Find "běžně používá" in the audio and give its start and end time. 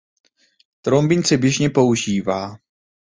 1.37-2.55